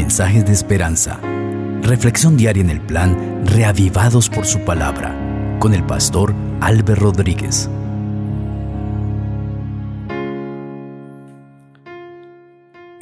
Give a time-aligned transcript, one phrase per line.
[0.00, 1.20] mensajes de esperanza.
[1.82, 5.14] Reflexión diaria en el plan Reavivados por su palabra
[5.60, 7.68] con el pastor Álvaro Rodríguez.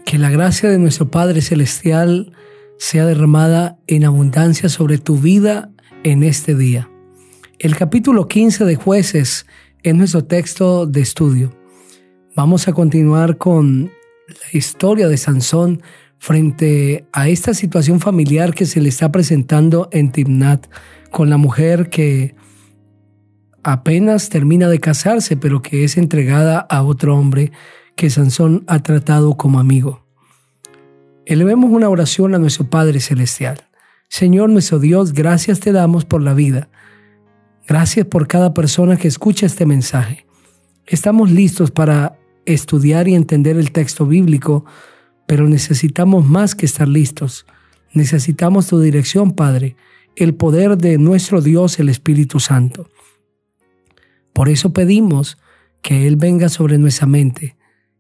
[0.05, 2.33] Que la gracia de nuestro Padre Celestial
[2.79, 5.71] sea derramada en abundancia sobre tu vida
[6.03, 6.91] en este día.
[7.61, 9.47] El capítulo 15 de jueces
[9.85, 11.57] es nuestro texto de estudio.
[12.35, 13.93] Vamos a continuar con
[14.27, 15.81] la historia de Sansón
[16.19, 20.67] frente a esta situación familiar que se le está presentando en Timnat
[21.11, 22.35] con la mujer que
[23.63, 27.53] apenas termina de casarse, pero que es entregada a otro hombre
[27.97, 30.07] que Sansón ha tratado como amigo.
[31.27, 33.69] Elevemos una oración a nuestro Padre Celestial.
[34.09, 36.71] Señor nuestro Dios, gracias te damos por la vida.
[37.67, 40.27] Gracias por cada persona que escucha este mensaje.
[40.87, 44.65] Estamos listos para estudiar y entender el texto bíblico,
[45.29, 47.45] pero necesitamos más que estar listos.
[47.93, 49.77] Necesitamos tu dirección, Padre,
[50.17, 52.89] el poder de nuestro Dios, el Espíritu Santo.
[54.33, 55.37] Por eso pedimos
[55.83, 57.59] que Él venga sobre nuestra mente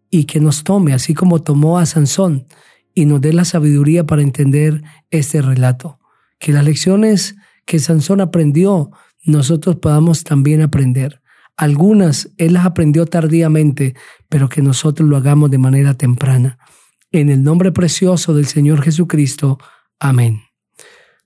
[0.08, 2.46] y que nos tome, así como tomó a Sansón,
[2.94, 6.00] y nos dé la sabiduría para entender este relato.
[6.38, 8.90] Que las lecciones que Sansón aprendió,
[9.22, 11.20] nosotros podamos también aprender.
[11.58, 13.94] Algunas Él las aprendió tardíamente,
[14.30, 16.58] pero que nosotros lo hagamos de manera temprana.
[17.10, 19.58] En el nombre precioso del Señor Jesucristo.
[19.98, 20.42] Amén.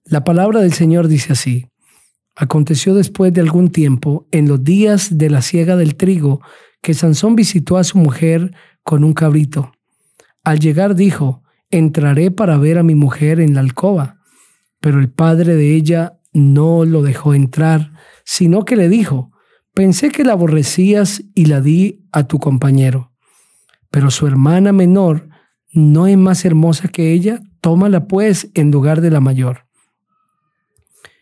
[0.04, 1.66] La palabra del Señor dice así.
[2.36, 6.40] Aconteció después de algún tiempo, en los días de la siega del trigo,
[6.82, 9.72] que Sansón visitó a su mujer con un cabrito.
[10.44, 14.20] Al llegar dijo, entraré para ver a mi mujer en la alcoba.
[14.78, 17.92] Pero el padre de ella no lo dejó entrar,
[18.24, 19.32] sino que le dijo,
[19.74, 23.12] pensé que la aborrecías y la di a tu compañero.
[23.90, 25.31] Pero su hermana menor
[25.72, 29.66] no es más hermosa que ella, tómala pues en lugar de la mayor.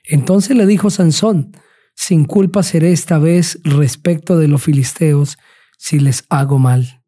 [0.04, 1.52] Entonces le dijo Sansón,
[1.94, 5.38] sin culpa seré esta vez respecto de los filisteos
[5.78, 7.02] si les hago mal.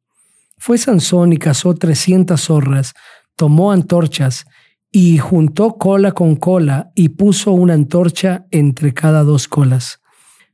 [0.59, 2.95] Fue Sansón y cazó trescientas zorras,
[3.35, 4.47] tomó antorchas
[4.93, 10.01] y juntó cola con cola y puso una antorcha entre cada dos colas.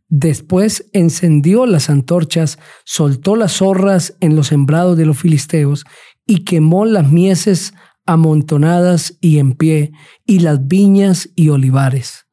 [0.09, 5.85] Después encendió las antorchas, soltó las zorras en los sembrados de los filisteos
[6.29, 7.73] y quemó las mieses
[8.07, 9.93] amontonadas y en pie,
[10.27, 12.27] y las viñas y olivares.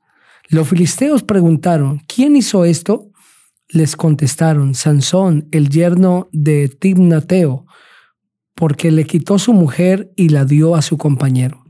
[0.49, 3.09] Los filisteos preguntaron, ¿quién hizo esto?
[3.69, 7.65] Les contestaron, Sansón, el yerno de Timnateo,
[8.53, 11.63] porque le quitó su mujer y la dio a su compañero.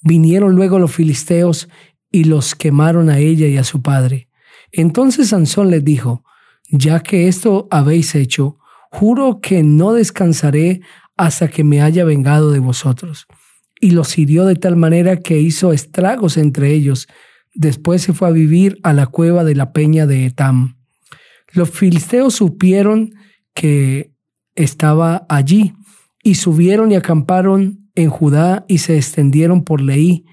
[0.00, 1.68] Vinieron luego los filisteos
[2.10, 4.30] y los quemaron a ella y a su padre.
[4.72, 6.24] Entonces Sansón les dijo,
[6.70, 8.58] ya que esto habéis hecho,
[8.90, 10.80] juro que no descansaré
[11.16, 13.26] hasta que me haya vengado de vosotros.
[13.80, 17.08] Y los hirió de tal manera que hizo estragos entre ellos.
[17.54, 20.78] Después se fue a vivir a la cueva de la peña de Etam.
[21.52, 23.14] Los filisteos supieron
[23.54, 24.12] que
[24.54, 25.74] estaba allí
[26.22, 30.24] y subieron y acamparon en Judá y se extendieron por Leí.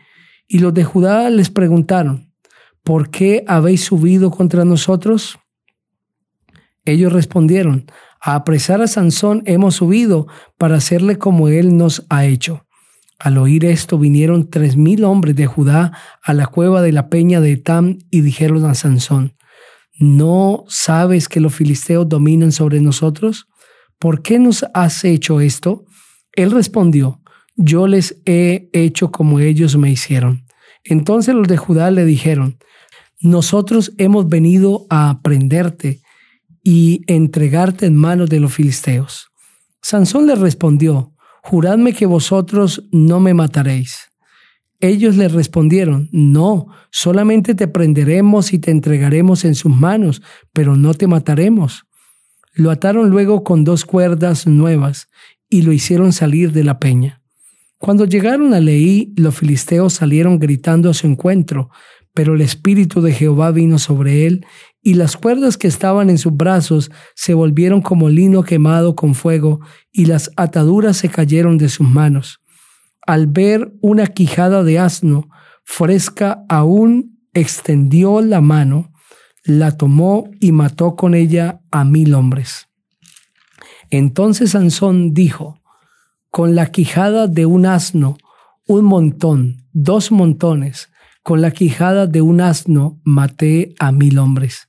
[0.48, 2.32] Y los de Judá les preguntaron,
[2.84, 5.38] ¿por qué habéis subido contra nosotros?
[6.86, 7.86] Ellos respondieron,
[8.22, 12.66] a apresar a Sansón hemos subido para hacerle como él nos ha hecho.
[13.18, 15.92] Al oír esto vinieron tres mil hombres de Judá
[16.24, 19.36] a la cueva de la peña de Etam y dijeron a Sansón,
[19.98, 23.50] ¿no sabes que los filisteos dominan sobre nosotros?
[24.00, 25.86] ¿por qué nos has hecho esto?
[26.32, 27.22] Él respondió,
[27.56, 30.46] yo les he hecho como ellos me hicieron.
[30.86, 32.58] Entonces los de Judá le dijeron,
[33.20, 36.02] nosotros hemos venido a aprenderte
[36.64, 39.30] y entregarte en manos de los filisteos.
[39.82, 44.10] Sansón les respondió, juradme que vosotros no me mataréis.
[44.82, 50.22] Ellos le respondieron, no, solamente te prenderemos y te entregaremos en sus manos,
[50.54, 51.86] pero no te mataremos.
[52.54, 55.08] Lo ataron luego con dos cuerdas nuevas
[55.50, 57.22] y lo hicieron salir de la peña.
[57.78, 61.70] Cuando llegaron a Leí, los filisteos salieron gritando a su encuentro,
[62.14, 64.46] pero el espíritu de Jehová vino sobre él,
[64.82, 69.60] y las cuerdas que estaban en sus brazos se volvieron como lino quemado con fuego,
[69.92, 72.40] y las ataduras se cayeron de sus manos.
[73.06, 75.30] Al ver una quijada de asno
[75.64, 78.92] fresca aún extendió la mano,
[79.44, 82.68] la tomó y mató con ella a mil hombres.
[83.90, 85.62] Entonces Sansón dijo,
[86.32, 88.18] con la quijada de un asno,
[88.68, 90.90] un montón, dos montones,
[91.24, 94.69] con la quijada de un asno maté a mil hombres.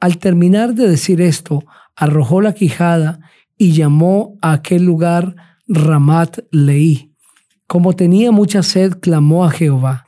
[0.00, 1.64] Al terminar de decir esto,
[1.96, 3.20] arrojó la quijada
[3.56, 5.34] y llamó a aquel lugar
[5.66, 7.12] Ramat Leí.
[7.66, 10.06] Como tenía mucha sed, clamó a Jehová.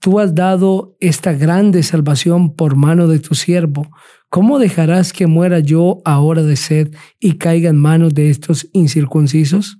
[0.00, 3.88] Tú has dado esta grande salvación por mano de tu siervo.
[4.28, 9.78] ¿Cómo dejarás que muera yo ahora de sed y caiga en manos de estos incircuncisos?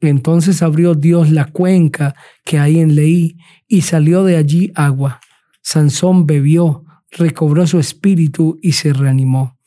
[0.00, 3.36] Entonces abrió Dios la cuenca que hay en Leí
[3.68, 5.20] y salió de allí agua.
[5.62, 9.58] Sansón bebió, recobró su espíritu y se reanimó.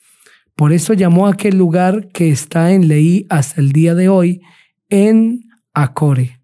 [0.55, 4.41] Por eso llamó a aquel lugar que está en Leí hasta el día de hoy,
[4.89, 5.41] en
[5.73, 6.39] Acore.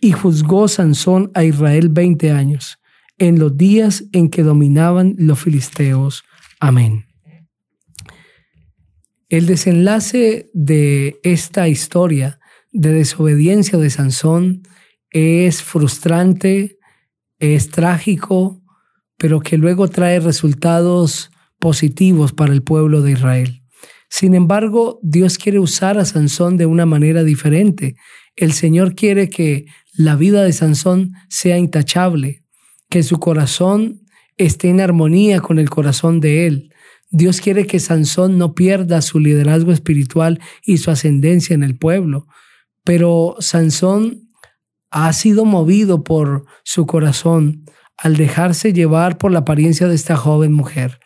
[0.00, 2.78] Y juzgó Sansón a Israel veinte años,
[3.18, 6.24] en los días en que dominaban los filisteos.
[6.58, 7.06] Amén.
[9.28, 12.40] El desenlace de esta historia
[12.72, 14.62] de desobediencia de Sansón
[15.10, 16.78] es frustrante,
[17.38, 18.61] es trágico,
[19.22, 21.30] pero que luego trae resultados
[21.60, 23.62] positivos para el pueblo de Israel.
[24.10, 27.94] Sin embargo, Dios quiere usar a Sansón de una manera diferente.
[28.34, 32.42] El Señor quiere que la vida de Sansón sea intachable,
[32.90, 34.00] que su corazón
[34.38, 36.74] esté en armonía con el corazón de Él.
[37.08, 42.26] Dios quiere que Sansón no pierda su liderazgo espiritual y su ascendencia en el pueblo.
[42.82, 44.30] Pero Sansón
[44.90, 47.64] ha sido movido por su corazón
[48.02, 50.98] al dejarse llevar por la apariencia de esta joven mujer.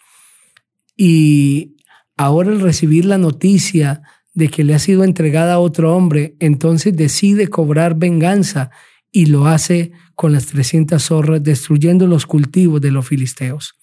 [0.96, 1.76] Y
[2.16, 4.00] ahora al recibir la noticia
[4.32, 8.70] de que le ha sido entregada a otro hombre, entonces decide cobrar venganza
[9.12, 13.74] y lo hace con las 300 zorras, destruyendo los cultivos de los filisteos.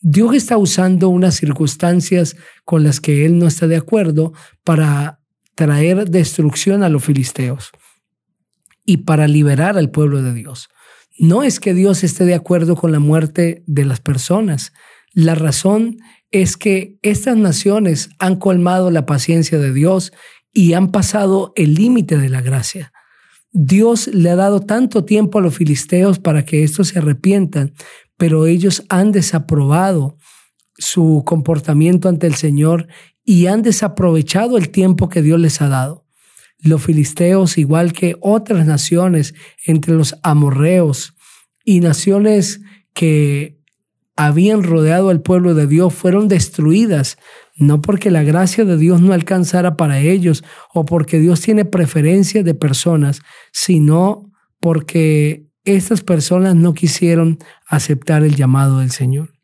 [0.00, 2.34] Dios está usando unas circunstancias
[2.64, 4.32] con las que él no está de acuerdo
[4.62, 5.20] para
[5.54, 7.72] traer destrucción a los filisteos
[8.86, 10.70] y para liberar al pueblo de Dios.
[11.18, 14.72] No es que Dios esté de acuerdo con la muerte de las personas.
[15.12, 15.98] La razón
[16.30, 20.12] es que estas naciones han colmado la paciencia de Dios
[20.52, 22.92] y han pasado el límite de la gracia.
[23.52, 27.72] Dios le ha dado tanto tiempo a los filisteos para que estos se arrepientan,
[28.16, 30.16] pero ellos han desaprobado
[30.76, 32.88] su comportamiento ante el Señor
[33.24, 36.03] y han desaprovechado el tiempo que Dios les ha dado.
[36.64, 39.34] Los filisteos, igual que otras naciones
[39.66, 41.14] entre los amorreos
[41.62, 42.62] y naciones
[42.94, 43.60] que
[44.16, 47.18] habían rodeado al pueblo de Dios, fueron destruidas,
[47.56, 52.42] no porque la gracia de Dios no alcanzara para ellos o porque Dios tiene preferencia
[52.42, 53.20] de personas,
[53.52, 57.38] sino porque estas personas no quisieron
[57.68, 59.34] aceptar el llamado del Señor.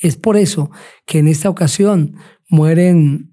[0.00, 0.72] Es por eso
[1.04, 2.16] que en esta ocasión
[2.48, 3.32] mueren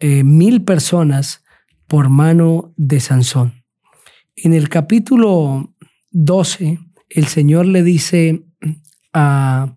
[0.00, 1.44] eh, mil personas
[1.86, 3.64] por mano de Sansón.
[4.36, 5.74] En el capítulo
[6.10, 6.78] 12,
[7.10, 8.44] el Señor le dice
[9.12, 9.76] a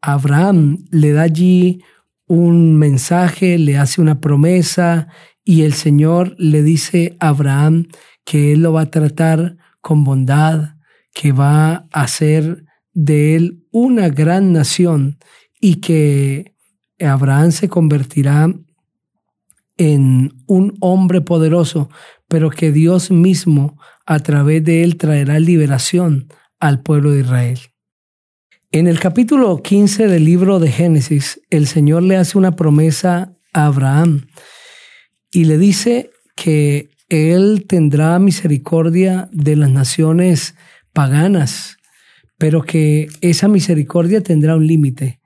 [0.00, 1.82] Abraham, le da allí
[2.26, 5.08] un mensaje, le hace una promesa
[5.44, 7.86] y el Señor le dice a Abraham
[8.24, 10.76] que Él lo va a tratar con bondad,
[11.12, 15.18] que va a hacer de Él una gran nación
[15.60, 16.54] y que
[16.98, 18.52] Abraham se convertirá
[19.76, 21.90] en un hombre poderoso,
[22.28, 26.28] pero que Dios mismo a través de él traerá liberación
[26.60, 27.58] al pueblo de Israel.
[28.72, 33.66] En el capítulo 15 del libro de Génesis, el Señor le hace una promesa a
[33.66, 34.26] Abraham
[35.30, 40.56] y le dice que él tendrá misericordia de las naciones
[40.92, 41.76] paganas,
[42.38, 45.20] pero que esa misericordia tendrá un límite.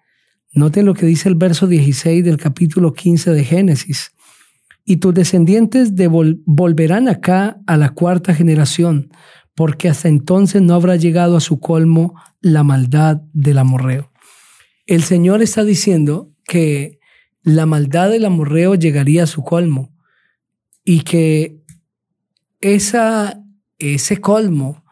[0.53, 4.13] Noten lo que dice el verso 16 del capítulo 15 de Génesis.
[4.85, 5.93] Y tus descendientes
[6.45, 9.11] volverán acá a la cuarta generación,
[9.55, 14.11] porque hasta entonces no habrá llegado a su colmo la maldad del amorreo.
[14.87, 16.99] El Señor está diciendo que
[17.43, 19.95] la maldad del amorreo llegaría a su colmo
[20.85, 21.63] y que
[22.61, 23.43] esa,
[23.79, 24.85] ese colmo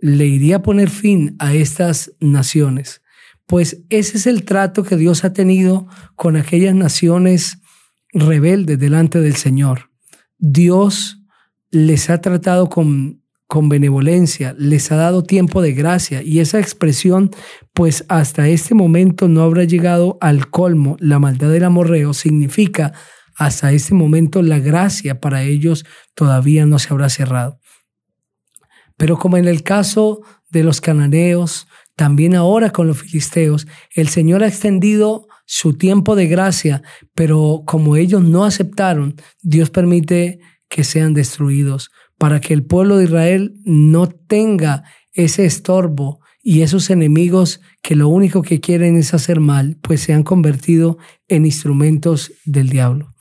[0.00, 3.02] le iría a poner fin a estas naciones.
[3.46, 5.86] Pues ese es el trato que Dios ha tenido
[6.16, 7.58] con aquellas naciones
[8.14, 9.90] rebeldes delante del Señor.
[10.38, 11.18] Dios
[11.70, 17.30] les ha tratado con, con benevolencia, les ha dado tiempo de gracia y esa expresión,
[17.72, 22.92] pues hasta este momento no habrá llegado al colmo, la maldad del amorreo, significa
[23.36, 27.60] hasta este momento la gracia para ellos todavía no se habrá cerrado.
[28.96, 31.66] Pero como en el caso de los cananeos,
[31.96, 36.82] también ahora con los filisteos, el Señor ha extendido su tiempo de gracia,
[37.14, 43.04] pero como ellos no aceptaron, Dios permite que sean destruidos para que el pueblo de
[43.04, 49.40] Israel no tenga ese estorbo y esos enemigos que lo único que quieren es hacer
[49.40, 50.98] mal, pues se han convertido
[51.28, 53.14] en instrumentos del diablo.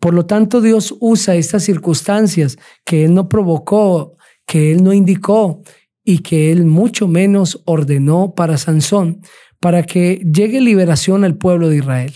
[0.00, 5.62] Por lo tanto, Dios usa estas circunstancias que Él no provocó que él no indicó
[6.04, 9.22] y que él mucho menos ordenó para Sansón,
[9.62, 12.14] para que llegue liberación al pueblo de Israel.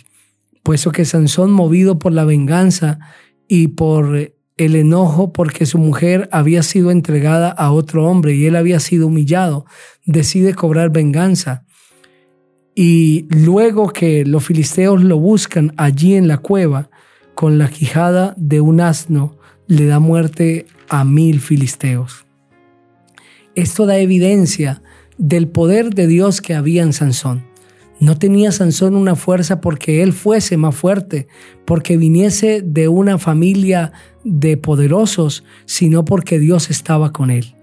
[0.65, 2.99] Puesto que Sansón, movido por la venganza
[3.47, 8.57] y por el enojo porque su mujer había sido entregada a otro hombre y él
[8.57, 9.65] había sido humillado,
[10.05, 11.65] decide cobrar venganza.
[12.75, 16.91] Y luego que los filisteos lo buscan allí en la cueva,
[17.37, 19.39] con la quijada de un asno,
[19.69, 22.27] le da muerte a mil filisteos.
[23.55, 24.83] Esto da evidencia
[25.19, 27.45] del poder de Dios que había en Sansón.
[27.99, 31.29] No tenía Sansón una fuerza porque él fuese más fuerte,
[31.65, 33.93] porque viniese de una familia
[34.23, 37.55] de poderosos, sino porque Dios estaba con él.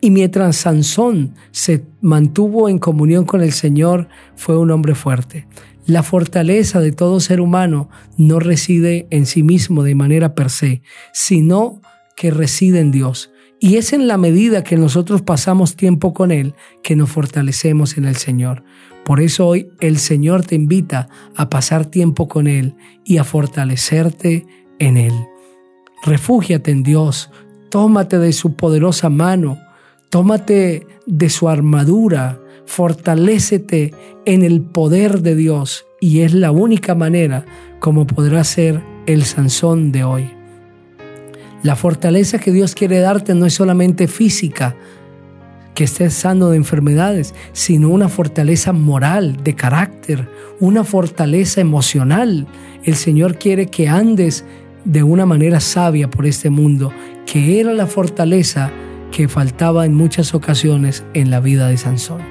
[0.00, 5.46] Y mientras Sansón se mantuvo en comunión con el Señor, fue un hombre fuerte.
[5.86, 10.82] La fortaleza de todo ser humano no reside en sí mismo de manera per se,
[11.12, 11.80] sino
[12.16, 13.29] que reside en Dios.
[13.62, 18.06] Y es en la medida que nosotros pasamos tiempo con Él que nos fortalecemos en
[18.06, 18.64] el Señor.
[19.04, 22.74] Por eso hoy el Señor te invita a pasar tiempo con Él
[23.04, 24.46] y a fortalecerte
[24.78, 25.12] en Él.
[26.02, 27.30] Refúgiate en Dios,
[27.68, 29.58] tómate de su poderosa mano,
[30.08, 33.92] tómate de su armadura, fortalécete
[34.24, 37.44] en el poder de Dios y es la única manera
[37.78, 40.39] como podrá ser el Sansón de hoy.
[41.62, 44.76] La fortaleza que Dios quiere darte no es solamente física,
[45.74, 52.46] que estés sano de enfermedades, sino una fortaleza moral, de carácter, una fortaleza emocional.
[52.84, 54.44] El Señor quiere que andes
[54.84, 56.92] de una manera sabia por este mundo,
[57.26, 58.70] que era la fortaleza
[59.12, 62.22] que faltaba en muchas ocasiones en la vida de Sansón.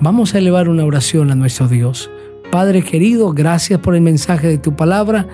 [0.00, 2.10] Vamos a elevar una oración a nuestro Dios.
[2.50, 5.26] Padre querido, gracias por el mensaje de tu palabra,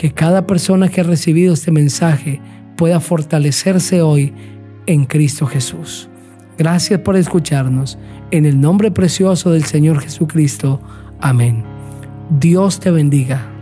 [0.00, 2.40] que cada persona que ha recibido este mensaje
[2.74, 4.32] pueda fortalecerse hoy
[4.86, 6.08] en Cristo Jesús.
[6.56, 7.98] Gracias por escucharnos.
[8.30, 10.80] En el nombre precioso del Señor Jesucristo.
[11.20, 11.64] Amén.
[12.30, 13.59] Dios te bendiga.